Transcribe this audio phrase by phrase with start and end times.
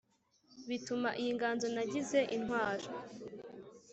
[0.69, 2.87] bituma iyi nganzo nagize intwaro